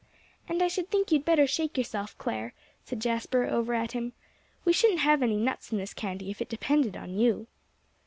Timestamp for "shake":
1.45-1.77